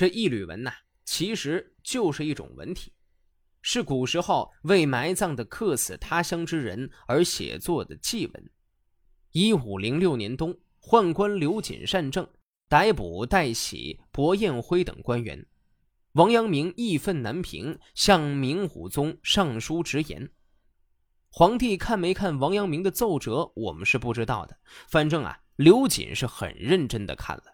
[0.00, 0.72] 这一缕纹呐，
[1.04, 2.90] 其实就是一种文体，
[3.60, 8.50] 是古时候为埋葬的客死他乡之人而写作的祭文。
[9.32, 12.26] 一五零六年冬，宦官刘瑾善政，
[12.66, 15.46] 逮捕戴喜、薄彦辉等官员。
[16.12, 20.30] 王阳明义愤难平，向明武宗上书直言。
[21.28, 24.58] 皇帝看没看王阳明的奏折，我们是不知道的。
[24.88, 27.44] 反正啊，刘瑾是很认真的看了，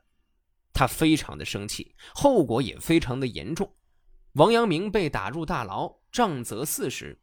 [0.77, 3.75] 他非常的生气，后果也非常的严重。
[4.33, 7.19] 王阳明被打入大牢，杖责四十。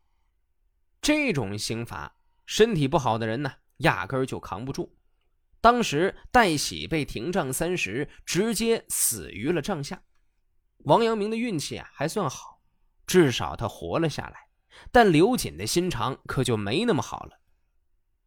[0.99, 2.17] 这种刑罚，
[2.47, 4.97] 身体不好的人呢，压根儿就扛不住。
[5.61, 10.01] 当时戴喜被停杖三十，直接死于了帐下。
[10.85, 12.59] 王阳明的运气啊还算好，
[13.05, 14.47] 至少他活了下来。
[14.91, 17.39] 但刘瑾的心肠可就没那么好了。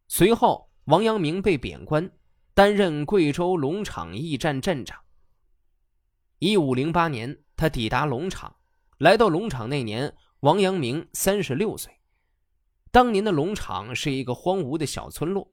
[0.07, 2.09] 随后，王阳明被贬官，
[2.53, 5.03] 担任贵州龙场驿站站长。
[6.39, 8.57] 一五零八年，他抵达龙场。
[8.99, 11.91] 来到龙场那年，王阳明三十六岁。
[12.91, 15.51] 当年的龙场是一个荒芜的小村落。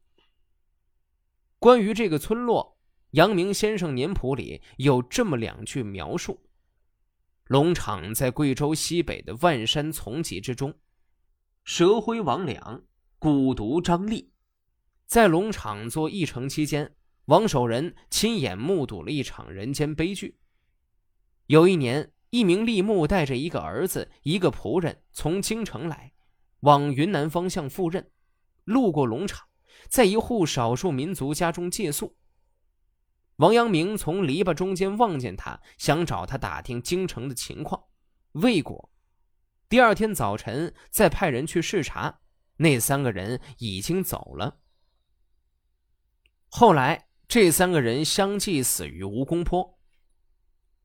[1.58, 2.78] 关于这个村落，
[3.12, 6.42] 阳明先生年谱里有这么两句描述：
[7.46, 10.74] 龙场在贵州西北的万山丛集之中。
[11.64, 12.84] 蛇辉王两，
[13.18, 14.32] 蛊毒张力，
[15.06, 20.38] 在龙场做驿丞期间，王守仁亲眼目睹了一场人间悲剧。
[21.46, 26.14] 有一年，一名吏目带着一个儿子、一个仆人从京城来，
[26.60, 28.10] 往云南方向赴任，
[28.64, 29.46] 路过龙场，
[29.88, 32.16] 在一户少数民族家中借宿。
[33.36, 37.84] 王阳明从篱笆中间望见他，想找他打听京城的情况，
[38.32, 38.90] 未果。
[39.68, 42.20] 第二天早晨，再派人去视察，
[42.56, 44.60] 那三个人已经走了。
[46.48, 49.73] 后来，这三个人相继死于吴公坡。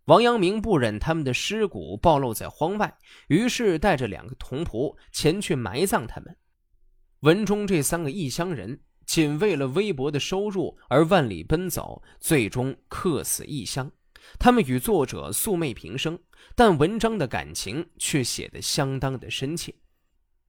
[0.09, 6.35] 王阳明不忍他们的尸骨暴露在荒外，于是带着两个童仆前去埋葬他们。
[7.19, 13.91] 文中这三个异乡人，仅为了微薄的收入而万里奔走，最终客死异乡。
[14.39, 16.17] 他们与作者素昧平生，
[16.55, 19.75] 但文章的感情却写得相当的深切。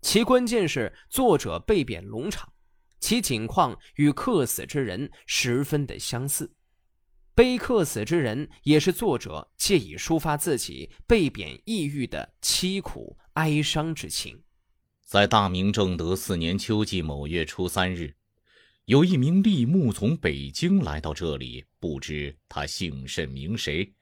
[0.00, 2.50] 其关键是作者被贬龙场，
[2.98, 6.50] 其景况与客死之人十分的相似。
[7.34, 14.42] 被客死之人也是作者借以抒发自己被贬抑郁的凄苦哀伤之情。
[15.04, 18.14] 在大明正德四年秋季某月初三日。
[18.86, 23.92] 有一名吏目从北京来到这里，不知他姓甚名谁，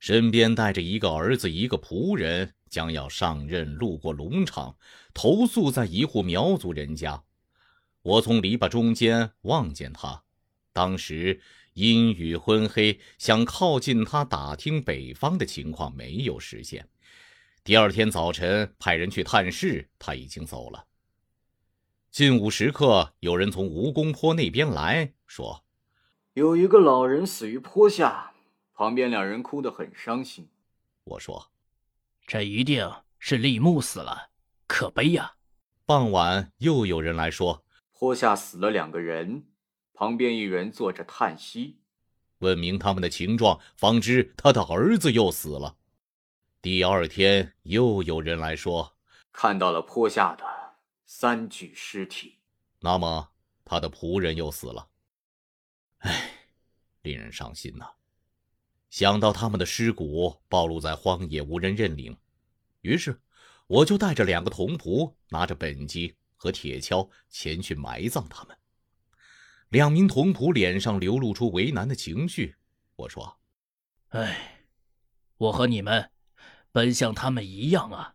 [0.00, 3.74] 身边带着一个儿子、一个仆人，将要上任。
[3.76, 4.76] 路过龙场，
[5.14, 7.22] 投宿在一户苗族人家。
[8.02, 10.22] 我从篱笆中间望见他，
[10.74, 11.40] 当时
[11.78, 16.88] 阴雨昏黑，想靠近他打听北方的情况没有实现。
[17.62, 20.86] 第二天早晨派人去探视，他已经走了。
[22.10, 25.64] 近午时刻，有人从吴公坡那边来说，
[26.34, 28.32] 有一个老人死于坡下，
[28.74, 30.48] 旁边两人哭得很伤心。
[31.04, 31.52] 我说，
[32.26, 32.90] 这一定
[33.20, 34.30] 是立木死了，
[34.66, 35.34] 可悲呀。
[35.86, 39.44] 傍晚又有人来说，坡下死了两个人，
[39.98, 41.80] 旁边一人坐着叹息。
[42.38, 45.76] 问明他们的情状，方知他的儿子又死了。
[46.62, 48.96] 第二天又有人来说，
[49.32, 50.44] 看到了坡下的。
[51.04, 52.38] 三具尸体，
[52.78, 53.32] 那么
[53.64, 54.88] 他的仆人又死了。
[55.98, 56.30] 唉，
[57.02, 57.86] 令人伤心呐！
[58.90, 62.16] 想到他们的尸骨暴露在荒野，无人认领，
[62.82, 63.20] 于是
[63.66, 68.56] 我就带着两个童仆，拿着本机和铁锹前去埋葬他们。
[69.70, 72.56] 两名童仆脸上流露出为难的情绪。
[72.96, 73.38] 我说
[74.10, 74.66] ：“哎，
[75.36, 76.10] 我和你们
[76.72, 78.14] 本像他们一样啊。”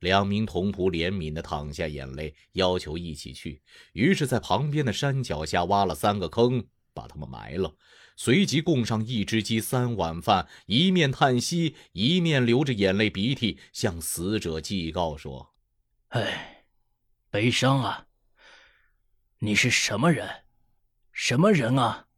[0.00, 3.62] 两名童仆怜悯的淌下眼泪，要求一起去。
[3.92, 7.76] 于是，在旁边的山脚下挖了三个坑，把他们埋了。
[8.16, 15.54] 随即供上一只鸡、三碗饭，一面叹息，一面流着眼泪鼻涕，向死者祭告说
[16.08, 16.66] ：“哎，
[17.30, 18.06] 悲伤啊！
[19.38, 20.45] 你是什么人？
[21.18, 22.08] 什么人啊？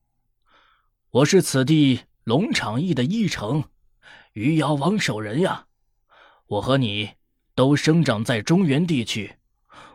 [1.10, 3.62] 我是此地龙场驿的驿丞，
[4.32, 5.66] 余姚王守仁呀。
[6.48, 7.10] 我和你。”
[7.54, 9.36] 都生长在中原地区，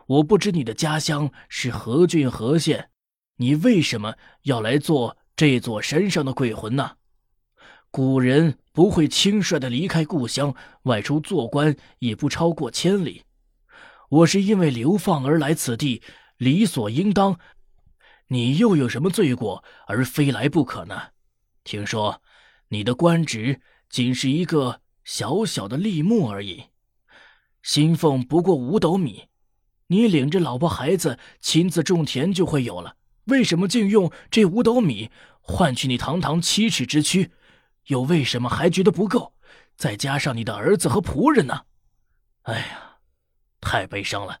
[0.06, 2.90] 我不知你的家乡是何郡何县，
[3.36, 6.96] 你为什么要来做这座山上的鬼魂呢？
[7.90, 13.24] 古人不会轻率的离开故乡，外出做官也不超过千里。
[14.10, 16.02] 我是因为流放而来此地，
[16.38, 17.38] 理所应当。
[18.28, 21.10] 你又有什么罪过而非来不可呢？
[21.62, 22.22] 听说
[22.68, 26.64] 你的官职仅是一个小小的吏目而已，
[27.62, 29.28] 薪俸不过五斗米。
[29.88, 35.10] 你领着老婆孩子亲自种田就会有了，为什么竟用这五斗米
[35.40, 37.30] 换取你堂堂七尺之躯？
[37.88, 39.34] 又为什么还觉得不够？
[39.76, 41.66] 再加上你的儿子和仆人呢？
[42.42, 42.98] 哎呀，
[43.60, 44.40] 太悲伤了！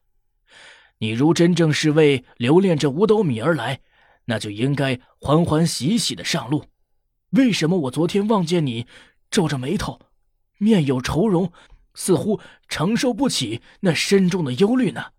[1.04, 3.82] 你如真正是为留恋这五斗米而来，
[4.24, 6.64] 那就应该欢欢喜喜的上路。
[7.32, 8.86] 为什么我昨天望见你
[9.30, 10.00] 皱着眉头，
[10.56, 11.52] 面有愁容，
[11.92, 15.12] 似乎承受不起那深重的忧虑呢？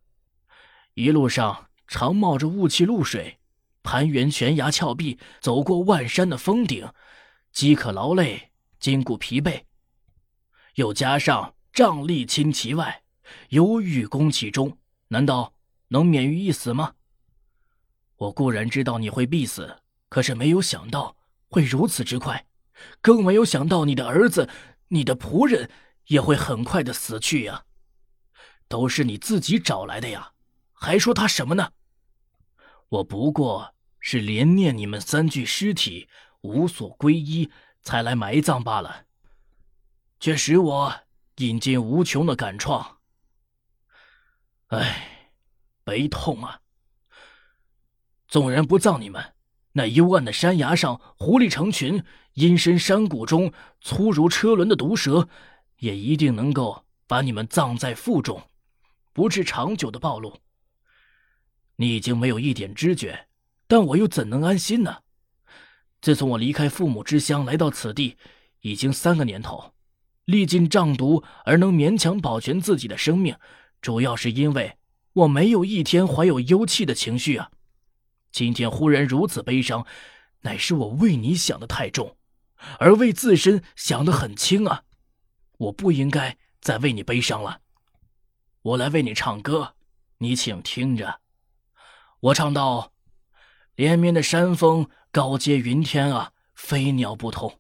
[0.96, 3.38] 一路上常冒着雾气露水，
[3.84, 6.90] 攀援悬崖峭壁，走过万山的峰顶，
[7.52, 8.50] 饥渴劳累，
[8.80, 9.62] 筋骨疲惫，
[10.74, 13.04] 又加上瘴疠侵其外，
[13.50, 14.80] 忧郁攻其中，
[15.10, 15.54] 难道
[15.90, 16.96] 能免于一死吗？
[18.18, 21.18] 我固然知道你会必死，可是没有想到
[21.50, 22.46] 会如此之快，
[23.02, 24.50] 更没有想到你的儿子、
[24.88, 25.70] 你的仆人
[26.06, 27.66] 也会很快的死去呀！
[28.68, 30.32] 都是你自己找来的呀！
[30.74, 31.72] 还说他什么呢？
[32.90, 36.08] 我不过是怜念你们三具尸体
[36.42, 39.06] 无所归依，才来埋葬罢了，
[40.20, 40.96] 却使我
[41.38, 43.00] 引进无穷的感创。
[44.68, 45.15] 唉，
[45.86, 46.60] 悲痛啊！
[48.28, 49.24] 纵然不葬你们，
[49.74, 52.04] 那幽暗的山崖上狐狸成群，
[52.34, 55.30] 阴深山谷中粗如车轮的毒蛇，
[55.78, 58.42] 也一定能够把你们葬在腹中，
[59.14, 60.42] 不致长久的暴露。
[61.76, 63.28] 你已经没有一点知觉，
[63.68, 65.04] 但我又怎能安心呢？
[66.02, 68.18] 自从我离开父母之乡来到此地，
[68.62, 69.74] 已经三个年头，
[70.26, 73.36] 历尽瘴毒而能勉强保全自己的生命，
[73.82, 74.78] 主要是因为
[75.16, 77.50] 我没有一天怀有忧气的情绪啊。
[78.32, 79.86] 今天忽然如此悲伤，
[80.42, 82.18] 乃是我为你想的太重，
[82.80, 84.84] 而为自身想的很轻啊。
[85.58, 87.62] 我不应该再为你悲伤了。
[88.62, 89.76] 我来为你唱歌，
[90.18, 91.22] 你请听着。
[92.20, 92.92] 我唱道
[93.76, 97.60] ：“连绵的山峰高接云天啊，飞鸟不通。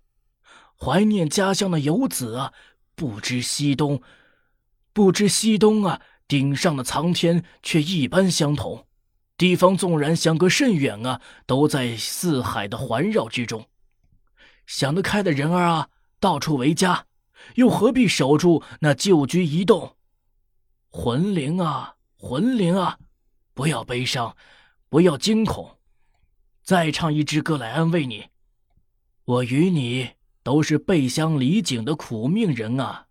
[0.77, 2.51] 怀念家乡的游子啊，
[2.95, 4.01] 不知西东，
[4.91, 8.87] 不知西东啊，顶上的苍天却一般相同。
[9.37, 13.67] 地方纵然相隔甚远啊，都在四海的环绕之中。
[14.65, 15.89] 想得开的人儿啊，
[16.19, 17.05] 到处为家，
[17.55, 19.95] 又何必守住那旧居一栋？
[20.89, 22.99] 魂灵啊，魂灵啊！”
[23.53, 24.35] 不要悲伤，
[24.89, 25.77] 不要惊恐，
[26.61, 28.25] 再唱一支歌来安慰你。
[29.23, 30.11] 我与你
[30.43, 33.07] 都是背乡离井的苦命人啊，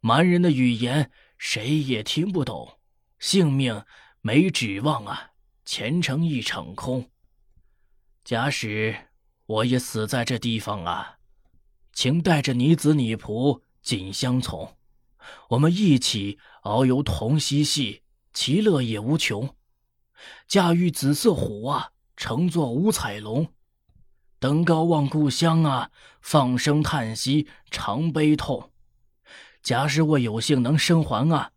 [0.00, 2.78] 蛮人的语言谁也听不懂，
[3.18, 3.84] 性命
[4.20, 5.30] 没指望啊，
[5.64, 7.10] 前程一场空。
[8.24, 9.08] 假使
[9.46, 11.18] 我也死在这地方啊，
[11.92, 14.76] 请带着你子你仆紧相从，
[15.50, 18.02] 我们一起遨游同溪系。
[18.32, 19.56] 其乐也无穷，
[20.46, 23.50] 驾驭紫色虎啊，乘坐五彩龙，
[24.38, 25.90] 登高望故乡啊，
[26.20, 28.70] 放声叹息常悲痛。
[29.66, 31.50] 假使我有幸能生还啊，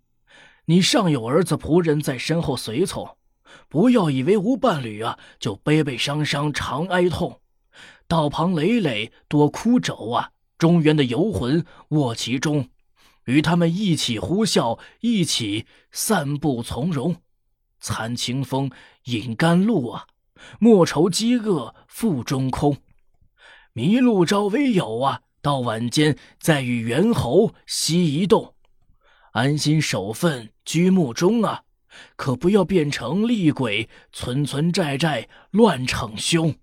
[0.65, 3.07] 你尚有儿子仆人在身后随从，
[3.67, 7.39] 不要以为无伴侣啊，就悲悲伤伤常哀痛，
[8.07, 12.67] 道旁累累多枯帚啊，中原的游魂卧其中。
[13.25, 17.17] 与他们一起呼啸，一起散步从容，
[17.79, 18.71] 餐清风，
[19.03, 20.07] 饮甘露啊！
[20.57, 22.77] 莫愁饥饿腹中空，
[23.73, 25.21] 迷路朝为友啊！
[25.41, 28.55] 到晚间再与猿猴西一动，
[29.31, 31.63] 安心守份居墓中啊！
[32.15, 36.55] 可不要变成厉鬼，存存在在乱逞凶。